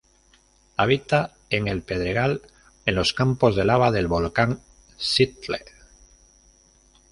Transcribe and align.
Habita 0.77 1.35
en 1.51 1.67
El 1.67 1.83
Pedregal 1.83 2.41
en 2.87 2.95
los 2.95 3.13
campos 3.13 3.55
de 3.55 3.65
lava 3.65 3.91
del 3.91 4.07
volcán 4.07 4.59
Xitle. 4.97 5.63